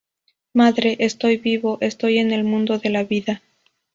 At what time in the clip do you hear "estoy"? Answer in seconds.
0.97-1.37, 1.79-2.17